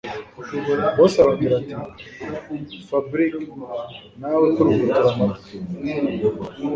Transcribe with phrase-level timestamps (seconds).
[0.95, 1.55] Boss arongera
[2.55, 3.33] atiFabric
[4.19, 5.53] nawe kurugutura amatwi